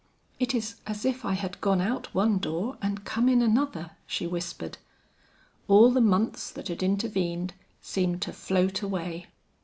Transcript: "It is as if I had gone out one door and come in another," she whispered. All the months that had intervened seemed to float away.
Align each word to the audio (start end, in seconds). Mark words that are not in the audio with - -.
"It 0.39 0.55
is 0.55 0.77
as 0.87 1.05
if 1.05 1.23
I 1.25 1.33
had 1.33 1.61
gone 1.61 1.79
out 1.79 2.11
one 2.11 2.39
door 2.39 2.75
and 2.81 3.05
come 3.05 3.29
in 3.29 3.39
another," 3.43 3.91
she 4.07 4.25
whispered. 4.25 4.79
All 5.67 5.91
the 5.91 6.01
months 6.01 6.49
that 6.49 6.69
had 6.69 6.81
intervened 6.81 7.53
seemed 7.83 8.19
to 8.23 8.33
float 8.33 8.81
away. 8.81 9.27